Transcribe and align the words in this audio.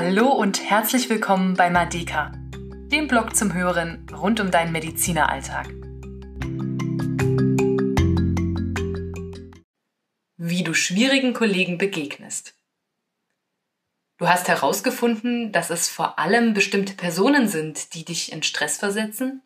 Hallo 0.00 0.28
und 0.28 0.62
herzlich 0.62 1.10
willkommen 1.10 1.54
bei 1.54 1.70
Madeka, 1.70 2.30
dem 2.92 3.08
Blog 3.08 3.34
zum 3.34 3.52
Hören 3.52 4.06
rund 4.16 4.38
um 4.38 4.52
deinen 4.52 4.70
Medizineralltag. 4.70 5.66
Wie 10.36 10.62
du 10.62 10.72
schwierigen 10.72 11.34
Kollegen 11.34 11.78
begegnest. 11.78 12.54
Du 14.18 14.28
hast 14.28 14.46
herausgefunden, 14.46 15.50
dass 15.50 15.68
es 15.68 15.88
vor 15.88 16.20
allem 16.20 16.54
bestimmte 16.54 16.92
Personen 16.92 17.48
sind, 17.48 17.94
die 17.94 18.04
dich 18.04 18.30
in 18.30 18.44
Stress 18.44 18.78
versetzen? 18.78 19.42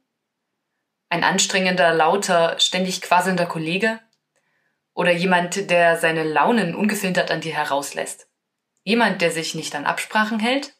Ein 1.09 1.25
anstrengender, 1.25 1.95
lauter, 1.95 2.61
ständig 2.61 3.01
quasselnder 3.01 3.47
Kollege? 3.47 4.01
Oder 4.93 5.13
jemand, 5.13 5.71
der 5.71 5.97
seine 5.97 6.25
Launen 6.25 6.75
ungefiltert 6.75 7.31
an 7.31 7.41
dir 7.41 7.55
herauslässt? 7.55 8.29
Jemand, 8.85 9.23
der 9.23 9.31
sich 9.31 9.55
nicht 9.55 9.75
an 9.75 9.87
Absprachen 9.87 10.41
hält? 10.41 10.75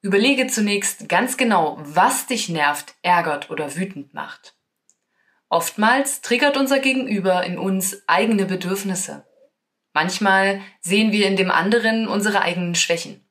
Überlege 0.00 0.46
zunächst 0.46 1.08
ganz 1.08 1.36
genau, 1.36 1.78
was 1.80 2.26
dich 2.26 2.48
nervt, 2.48 2.94
ärgert 3.02 3.50
oder 3.50 3.74
wütend 3.74 4.14
macht. 4.14 4.54
Oftmals 5.48 6.20
triggert 6.20 6.56
unser 6.56 6.78
Gegenüber 6.78 7.44
in 7.44 7.58
uns 7.58 8.02
eigene 8.06 8.46
Bedürfnisse. 8.46 9.26
Manchmal 9.92 10.60
sehen 10.80 11.10
wir 11.10 11.26
in 11.26 11.36
dem 11.36 11.50
anderen 11.50 12.06
unsere 12.06 12.42
eigenen 12.42 12.74
Schwächen. 12.74 13.26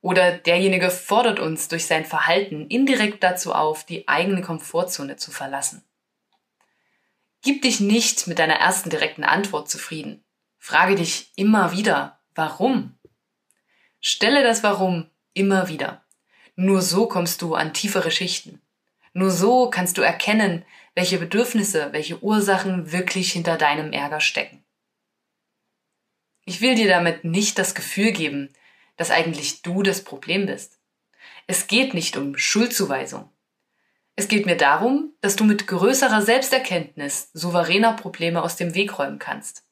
Oder 0.00 0.32
derjenige 0.32 0.90
fordert 0.90 1.40
uns 1.40 1.68
durch 1.68 1.86
sein 1.86 2.04
Verhalten 2.04 2.68
indirekt 2.68 3.22
dazu 3.22 3.52
auf, 3.52 3.84
die 3.84 4.06
eigene 4.06 4.40
Komfortzone 4.40 5.16
zu 5.16 5.30
verlassen. 5.30 5.82
Gib 7.42 7.62
dich 7.62 7.80
nicht 7.80 8.26
mit 8.26 8.38
deiner 8.38 8.54
ersten 8.54 8.88
direkten 8.90 9.24
Antwort 9.24 9.68
zufrieden. 9.68 10.24
Frage 10.58 10.94
dich 10.94 11.32
immer 11.36 11.72
wieder, 11.72 12.15
Warum? 12.36 12.98
Stelle 13.98 14.42
das 14.42 14.62
Warum 14.62 15.10
immer 15.32 15.68
wieder. 15.68 16.04
Nur 16.54 16.82
so 16.82 17.08
kommst 17.08 17.40
du 17.40 17.54
an 17.54 17.72
tiefere 17.72 18.10
Schichten. 18.10 18.60
Nur 19.14 19.30
so 19.30 19.70
kannst 19.70 19.96
du 19.96 20.02
erkennen, 20.02 20.62
welche 20.94 21.16
Bedürfnisse, 21.16 21.94
welche 21.94 22.22
Ursachen 22.22 22.92
wirklich 22.92 23.32
hinter 23.32 23.56
deinem 23.56 23.90
Ärger 23.90 24.20
stecken. 24.20 24.62
Ich 26.44 26.60
will 26.60 26.74
dir 26.74 26.88
damit 26.88 27.24
nicht 27.24 27.58
das 27.58 27.74
Gefühl 27.74 28.12
geben, 28.12 28.52
dass 28.98 29.10
eigentlich 29.10 29.62
du 29.62 29.82
das 29.82 30.04
Problem 30.04 30.44
bist. 30.44 30.78
Es 31.46 31.68
geht 31.68 31.94
nicht 31.94 32.18
um 32.18 32.36
Schuldzuweisung. 32.36 33.30
Es 34.14 34.28
geht 34.28 34.44
mir 34.44 34.58
darum, 34.58 35.14
dass 35.22 35.36
du 35.36 35.44
mit 35.44 35.66
größerer 35.66 36.20
Selbsterkenntnis 36.20 37.30
souveräner 37.32 37.94
Probleme 37.94 38.42
aus 38.42 38.56
dem 38.56 38.74
Weg 38.74 38.98
räumen 38.98 39.18
kannst, 39.18 39.64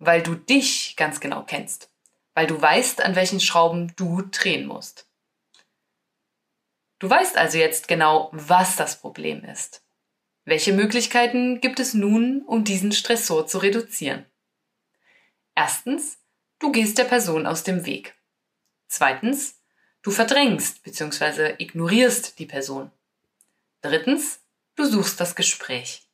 weil 0.00 0.20
du 0.20 0.34
dich 0.34 0.96
ganz 0.96 1.20
genau 1.20 1.44
kennst 1.44 1.87
weil 2.38 2.46
du 2.46 2.62
weißt, 2.62 3.00
an 3.00 3.16
welchen 3.16 3.40
Schrauben 3.40 3.92
du 3.96 4.22
drehen 4.22 4.64
musst. 4.64 5.08
Du 7.00 7.10
weißt 7.10 7.36
also 7.36 7.58
jetzt 7.58 7.88
genau, 7.88 8.28
was 8.30 8.76
das 8.76 9.00
Problem 9.00 9.42
ist. 9.42 9.82
Welche 10.44 10.72
Möglichkeiten 10.72 11.60
gibt 11.60 11.80
es 11.80 11.94
nun, 11.94 12.42
um 12.42 12.62
diesen 12.62 12.92
Stressor 12.92 13.48
zu 13.48 13.58
reduzieren? 13.58 14.24
Erstens, 15.56 16.20
du 16.60 16.70
gehst 16.70 16.98
der 16.98 17.06
Person 17.06 17.44
aus 17.44 17.64
dem 17.64 17.84
Weg. 17.86 18.14
Zweitens, 18.86 19.60
du 20.02 20.12
verdrängst 20.12 20.84
bzw. 20.84 21.56
ignorierst 21.58 22.38
die 22.38 22.46
Person. 22.46 22.92
Drittens, 23.80 24.46
du 24.76 24.84
suchst 24.84 25.18
das 25.18 25.34
Gespräch. 25.34 26.08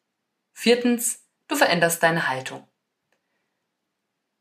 Viertens, 0.55 1.23
du 1.49 1.57
veränderst 1.57 2.03
deine 2.03 2.29
Haltung. 2.29 2.67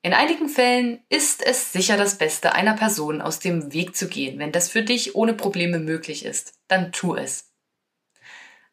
In 0.05 0.13
einigen 0.13 0.49
Fällen 0.49 0.99
ist 1.07 1.41
es 1.41 1.71
sicher 1.71 1.95
das 1.95 2.17
Beste, 2.17 2.53
einer 2.53 2.75
Person 2.75 3.21
aus 3.21 3.39
dem 3.39 3.71
Weg 3.71 3.95
zu 3.95 4.09
gehen. 4.09 4.37
Wenn 4.37 4.51
das 4.51 4.67
für 4.67 4.83
dich 4.83 5.15
ohne 5.15 5.33
Probleme 5.33 5.79
möglich 5.79 6.25
ist, 6.25 6.59
dann 6.67 6.91
tu 6.91 7.15
es. 7.15 7.53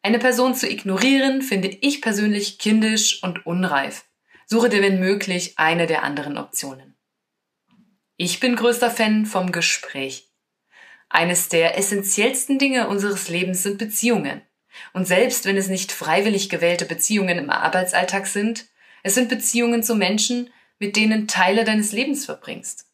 Eine 0.01 0.19
Person 0.19 0.55
zu 0.55 0.69
ignorieren, 0.69 1.41
finde 1.41 1.69
ich 1.69 2.01
persönlich 2.01 2.59
kindisch 2.59 3.23
und 3.23 3.45
unreif. 3.45 4.03
Suche 4.45 4.67
dir, 4.67 4.81
wenn 4.81 4.99
möglich, 4.99 5.53
eine 5.55 5.87
der 5.87 6.03
anderen 6.03 6.37
Optionen. 6.37 6.97
Ich 8.17 8.41
bin 8.41 8.57
größter 8.57 8.91
Fan 8.91 9.25
vom 9.25 9.53
Gespräch. 9.53 10.29
Eines 11.07 11.47
der 11.47 11.77
essentiellsten 11.77 12.59
Dinge 12.59 12.89
unseres 12.89 13.29
Lebens 13.29 13.63
sind 13.63 13.77
Beziehungen. 13.77 14.41
Und 14.91 15.07
selbst 15.07 15.45
wenn 15.45 15.55
es 15.55 15.69
nicht 15.69 15.93
freiwillig 15.93 16.49
gewählte 16.49 16.85
Beziehungen 16.85 17.37
im 17.37 17.49
Arbeitsalltag 17.49 18.27
sind, 18.27 18.65
es 19.01 19.15
sind 19.15 19.29
Beziehungen 19.29 19.81
zu 19.81 19.95
Menschen, 19.95 20.49
mit 20.81 20.95
denen 20.95 21.27
Teile 21.27 21.63
deines 21.63 21.91
Lebens 21.91 22.25
verbringst. 22.25 22.87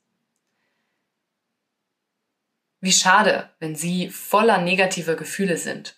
Wie 2.82 2.92
schade, 2.92 3.50
wenn 3.60 3.78
sie 3.78 4.10
voller 4.10 4.58
negativer 4.58 5.16
Gefühle 5.16 5.58
sind. 5.58 5.96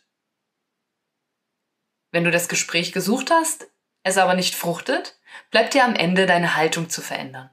Wenn 2.12 2.24
du 2.24 2.30
das 2.30 2.48
Gespräch 2.48 2.92
gesucht 2.92 3.32
hast, 3.32 3.68
es 4.04 4.20
aber 4.20 4.36
nicht 4.36 4.54
fruchtet, 4.54 5.18
bleibt 5.50 5.74
dir 5.74 5.84
am 5.84 5.96
Ende 5.96 6.28
deine 6.28 6.56
Haltung 6.56 6.92
zu 6.92 7.02
verändern. 7.02 7.50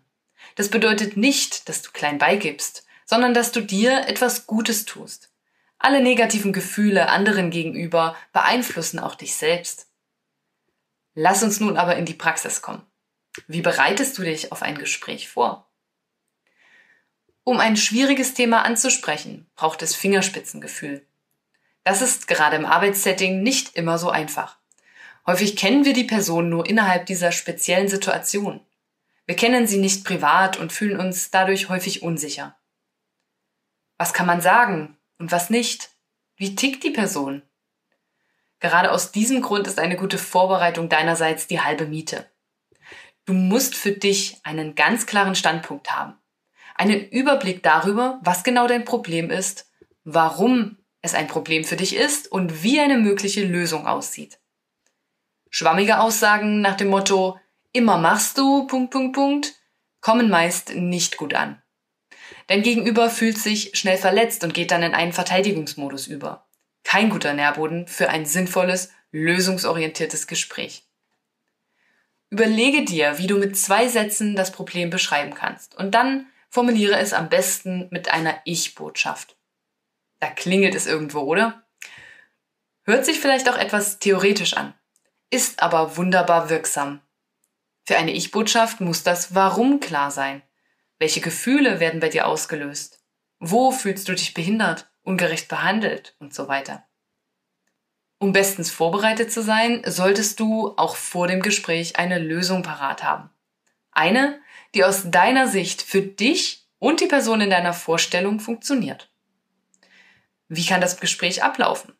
Das 0.55 0.69
bedeutet 0.69 1.17
nicht, 1.17 1.71
dass 1.71 1.81
du 1.81 1.91
klein 1.91 2.19
beigibst, 2.19 2.87
sondern 3.07 3.33
dass 3.33 3.53
du 3.53 3.63
dir 3.63 4.07
etwas 4.07 4.47
Gutes 4.47 4.85
tust. 4.85 5.33
Alle 5.79 6.03
negativen 6.03 6.53
Gefühle 6.53 7.09
anderen 7.09 7.51
gegenüber 7.51 8.15
beeinflussen 8.35 8.99
auch 8.99 9.15
dich 9.15 9.35
selbst. 9.35 9.89
Lass 11.15 11.43
uns 11.43 11.59
nun 11.59 11.79
aber 11.79 11.97
in 11.97 12.05
die 12.05 12.13
Praxis 12.13 12.61
kommen. 12.61 12.87
Wie 13.47 13.61
bereitest 13.61 14.17
du 14.19 14.23
dich 14.23 14.53
auf 14.53 14.63
ein 14.63 14.79
Gespräch 14.79 15.29
vor? 15.29 15.69
Um 17.45 17.61
ein 17.61 17.77
schwieriges 17.77 18.35
Thema 18.35 18.65
anzusprechen, 18.65 19.49
braucht 19.55 19.83
es 19.83 19.95
Fingerspitzengefühl. 19.95 21.07
Das 21.85 22.03
ist 22.03 22.27
gerade 22.27 22.57
im 22.57 22.67
Arbeitssetting 22.67 23.43
nicht 23.43 23.77
immer 23.77 23.99
so 23.99 24.11
einfach. 24.11 24.59
Häufig 25.27 25.57
kennen 25.57 25.85
wir 25.85 25.93
die 25.93 26.05
Person 26.05 26.49
nur 26.49 26.69
innerhalb 26.69 27.07
dieser 27.07 27.31
speziellen 27.31 27.89
Situation. 27.89 28.61
Wir 29.27 29.37
kennen 29.37 29.67
sie 29.67 29.79
nicht 29.79 30.05
privat 30.05 30.57
und 30.57 30.73
fühlen 30.73 30.99
uns 30.99 31.31
dadurch 31.31 31.69
häufig 31.69 32.03
unsicher. 32.03 32.57
Was 33.99 34.13
kann 34.13 34.27
man 34.27 34.41
sagen 34.41 34.97
und 35.19 35.33
was 35.33 35.51
nicht? 35.51 35.91
Wie 36.37 36.55
tickt 36.55 36.85
die 36.85 36.91
Person? 36.91 37.43
Gerade 38.61 38.91
aus 38.91 39.13
diesem 39.13 39.43
Grund 39.43 39.67
ist 39.67 39.79
eine 39.79 39.97
gute 39.97 40.19
Vorbereitung 40.19 40.89
deinerseits 40.89 41.47
die 41.47 41.61
halbe 41.61 41.87
Miete. 41.87 42.29
Du 43.27 43.35
musst 43.35 43.75
für 43.75 43.93
dich 43.93 44.39
einen 44.45 44.77
ganz 44.77 45.07
klaren 45.07 45.35
Standpunkt 45.35 45.93
haben. 45.93 46.15
Einen 46.77 47.09
Überblick 47.09 47.63
darüber, 47.63 48.21
was 48.23 48.45
genau 48.45 48.69
dein 48.69 48.85
Problem 48.85 49.31
ist, 49.31 49.71
warum 50.05 50.79
es 51.03 51.15
ein 51.15 51.27
Problem 51.27 51.65
für 51.65 51.77
dich 51.77 51.97
ist 51.97 52.31
und 52.31 52.63
wie 52.63 52.79
eine 52.81 52.99
mögliche 52.99 53.45
Lösung 53.45 53.87
aussieht. 53.87 54.39
Schwammige 55.51 55.99
Aussagen 55.99 56.61
nach 56.61 56.77
dem 56.77 56.89
Motto 56.89 57.39
immer 57.73 57.99
machst 57.99 58.39
du 58.39 58.67
Punkt 58.67 58.93
Punkt 58.93 59.15
Punkt 59.15 59.55
kommen 60.01 60.31
meist 60.31 60.75
nicht 60.77 61.17
gut 61.17 61.35
an. 61.35 61.61
Dein 62.47 62.63
Gegenüber 62.63 63.11
fühlt 63.11 63.39
sich 63.39 63.77
schnell 63.77 63.99
verletzt 63.99 64.45
und 64.45 64.55
geht 64.55 64.71
dann 64.71 64.85
in 64.85 64.95
einen 64.95 65.13
Verteidigungsmodus 65.13 66.07
über. 66.07 66.47
Kein 66.85 67.11
guter 67.11 67.35
Nährboden 67.35 67.89
für 67.89 68.09
ein 68.09 68.25
sinnvolles, 68.25 68.91
lösungsorientiertes 69.11 70.29
Gespräch. 70.29 70.85
Überlege 72.31 72.85
dir, 72.85 73.19
wie 73.19 73.27
du 73.27 73.39
mit 73.39 73.57
zwei 73.57 73.89
Sätzen 73.89 74.35
das 74.35 74.51
Problem 74.53 74.91
beschreiben 74.91 75.35
kannst 75.35 75.77
und 75.77 75.95
dann 75.95 76.27
formuliere 76.51 76.99
es 76.99 77.13
am 77.13 77.29
besten 77.29 77.89
mit 77.91 78.09
einer 78.11 78.39
Ich-Botschaft. 78.45 79.37
Da 80.21 80.29
klingelt 80.29 80.75
es 80.75 80.87
irgendwo, 80.87 81.21
oder? 81.21 81.67
Hört 82.83 83.05
sich 83.05 83.21
vielleicht 83.21 83.49
auch 83.49 83.59
etwas 83.59 83.99
theoretisch 83.99 84.55
an, 84.55 84.75
ist 85.31 85.63
aber 85.63 85.97
wunderbar 85.97 86.51
wirksam. 86.51 87.01
Für 87.85 87.97
eine 87.97 88.13
Ich-Botschaft 88.13 88.81
muss 88.81 89.03
das 89.03 89.35
Warum 89.35 89.81
klar 89.81 90.11
sein. 90.11 90.43
Welche 90.99 91.21
Gefühle 91.21 91.79
werden 91.79 92.01
bei 92.01 92.09
dir 92.09 92.27
ausgelöst? 92.27 93.01
Wo 93.39 93.71
fühlst 93.71 94.09
du 94.09 94.15
dich 94.15 94.35
behindert, 94.35 94.89
ungerecht 95.03 95.49
behandelt 95.49 96.17
und 96.19 96.35
so 96.35 96.49
weiter? 96.49 96.86
Um 98.19 98.33
bestens 98.33 98.71
vorbereitet 98.71 99.31
zu 99.31 99.43
sein, 99.43 99.83
solltest 99.87 100.41
du 100.41 100.75
auch 100.77 100.97
vor 100.97 101.29
dem 101.29 101.43
Gespräch 101.43 101.99
eine 101.99 102.19
Lösung 102.19 102.63
parat 102.63 103.03
haben. 103.03 103.31
Eine, 103.93 104.41
die 104.75 104.85
aus 104.85 105.11
deiner 105.11 105.49
Sicht 105.49 105.83
für 105.83 106.03
dich 106.03 106.67
und 106.79 107.01
die 107.01 107.07
Person 107.07 107.41
in 107.41 107.51
deiner 107.51 107.75
Vorstellung 107.75 108.41
funktioniert. 108.41 109.11
Wie 110.49 110.65
kann 110.65 110.81
das 110.81 110.99
Gespräch 110.99 111.43
ablaufen? 111.43 111.95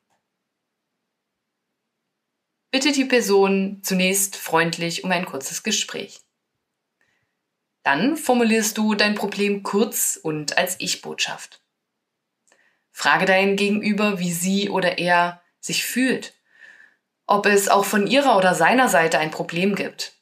Bitte 2.71 2.93
die 2.93 3.05
Person 3.05 3.81
zunächst 3.83 4.37
freundlich 4.37 5.05
um 5.05 5.11
ein 5.11 5.27
kurzes 5.27 5.63
Gespräch. 5.63 6.21
Dann 7.83 8.17
formulierst 8.17 8.77
du 8.77 8.95
dein 8.95 9.15
Problem 9.15 9.63
kurz 9.63 10.19
und 10.21 10.59
als 10.59 10.77
Ich-Botschaft. 10.81 11.63
Frage 12.91 13.27
dein 13.27 13.57
Gegenüber, 13.57 14.19
wie 14.19 14.33
sie 14.33 14.71
oder 14.71 14.99
er 14.99 15.43
sich 15.67 15.85
fühlt, 15.85 16.35
ob 17.27 17.47
es 17.47 17.69
auch 17.69 17.85
von 17.85 18.07
ihrer 18.07 18.37
oder 18.37 18.55
seiner 18.55 18.89
Seite 18.89 19.19
ein 19.19 19.31
Problem 19.31 19.75
gibt. 19.75 20.15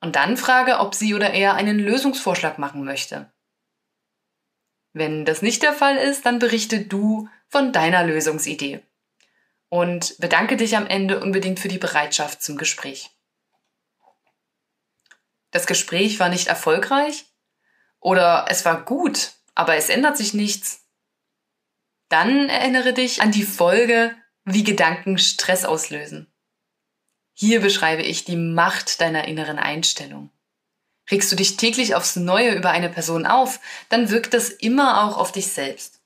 Und 0.00 0.16
dann 0.16 0.36
frage, 0.36 0.78
ob 0.78 0.94
sie 0.94 1.14
oder 1.14 1.32
er 1.32 1.54
einen 1.54 1.78
Lösungsvorschlag 1.78 2.58
machen 2.58 2.84
möchte. 2.84 3.32
Wenn 4.92 5.24
das 5.24 5.42
nicht 5.42 5.62
der 5.62 5.72
Fall 5.72 5.96
ist, 5.96 6.26
dann 6.26 6.38
berichte 6.38 6.80
du 6.80 7.28
von 7.48 7.72
deiner 7.72 8.04
Lösungsidee. 8.04 8.82
Und 9.68 10.16
bedanke 10.18 10.56
dich 10.56 10.76
am 10.76 10.86
Ende 10.86 11.20
unbedingt 11.20 11.60
für 11.60 11.68
die 11.68 11.78
Bereitschaft 11.78 12.42
zum 12.42 12.56
Gespräch. 12.56 13.10
Das 15.50 15.66
Gespräch 15.66 16.18
war 16.20 16.28
nicht 16.28 16.46
erfolgreich? 16.46 17.26
Oder 18.00 18.46
es 18.48 18.64
war 18.64 18.84
gut, 18.84 19.32
aber 19.54 19.76
es 19.76 19.88
ändert 19.88 20.16
sich 20.16 20.34
nichts? 20.34 20.87
Dann 22.08 22.48
erinnere 22.48 22.92
dich 22.92 23.22
an 23.22 23.32
die 23.32 23.44
Folge, 23.44 24.14
wie 24.44 24.64
Gedanken 24.64 25.18
Stress 25.18 25.64
auslösen. 25.64 26.32
Hier 27.34 27.60
beschreibe 27.60 28.02
ich 28.02 28.24
die 28.24 28.36
Macht 28.36 29.00
deiner 29.00 29.28
inneren 29.28 29.58
Einstellung. 29.58 30.30
Regst 31.10 31.30
du 31.30 31.36
dich 31.36 31.56
täglich 31.56 31.94
aufs 31.94 32.16
Neue 32.16 32.54
über 32.54 32.70
eine 32.70 32.88
Person 32.88 33.26
auf, 33.26 33.60
dann 33.88 34.10
wirkt 34.10 34.34
das 34.34 34.50
immer 34.50 35.04
auch 35.04 35.16
auf 35.18 35.32
dich 35.32 35.48
selbst. 35.48 36.00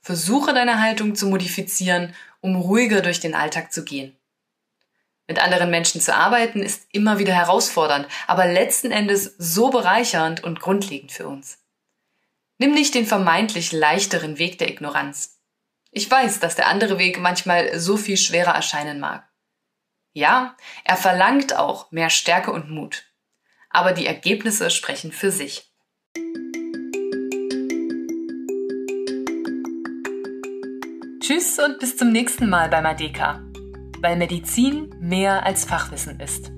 Versuche 0.00 0.54
deine 0.54 0.80
Haltung 0.80 1.14
zu 1.14 1.26
modifizieren, 1.26 2.14
um 2.40 2.56
ruhiger 2.56 3.02
durch 3.02 3.20
den 3.20 3.34
Alltag 3.34 3.72
zu 3.72 3.84
gehen. 3.84 4.16
Mit 5.26 5.38
anderen 5.38 5.70
Menschen 5.70 6.00
zu 6.00 6.14
arbeiten 6.14 6.62
ist 6.62 6.86
immer 6.92 7.18
wieder 7.18 7.34
herausfordernd, 7.34 8.08
aber 8.26 8.46
letzten 8.46 8.90
Endes 8.90 9.34
so 9.38 9.70
bereichernd 9.70 10.42
und 10.42 10.60
grundlegend 10.60 11.12
für 11.12 11.28
uns. 11.28 11.58
Nimm 12.60 12.72
nicht 12.72 12.94
den 12.94 13.06
vermeintlich 13.06 13.72
leichteren 13.72 14.38
Weg 14.38 14.58
der 14.58 14.68
Ignoranz. 14.68 15.40
Ich 15.92 16.10
weiß, 16.10 16.40
dass 16.40 16.56
der 16.56 16.66
andere 16.66 16.98
Weg 16.98 17.18
manchmal 17.18 17.78
so 17.80 17.96
viel 17.96 18.18
schwerer 18.18 18.54
erscheinen 18.54 19.00
mag. 19.00 19.26
Ja, 20.12 20.54
er 20.84 20.98
verlangt 20.98 21.56
auch 21.56 21.90
mehr 21.90 22.10
Stärke 22.10 22.52
und 22.52 22.70
Mut. 22.70 23.04
Aber 23.70 23.92
die 23.92 24.04
Ergebnisse 24.04 24.68
sprechen 24.68 25.10
für 25.10 25.30
sich. 25.30 25.72
Tschüss 31.20 31.58
und 31.58 31.78
bis 31.78 31.96
zum 31.96 32.12
nächsten 32.12 32.50
Mal 32.50 32.68
bei 32.68 32.82
Madeka, 32.82 33.42
weil 34.00 34.16
Medizin 34.16 34.94
mehr 35.00 35.46
als 35.46 35.64
Fachwissen 35.64 36.20
ist. 36.20 36.52